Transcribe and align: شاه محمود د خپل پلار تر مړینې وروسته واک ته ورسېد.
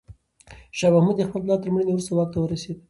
شاه 0.77 0.91
محمود 0.95 1.15
د 1.17 1.21
خپل 1.29 1.39
پلار 1.43 1.59
تر 1.61 1.69
مړینې 1.73 1.91
وروسته 1.93 2.11
واک 2.13 2.29
ته 2.33 2.37
ورسېد. 2.39 2.77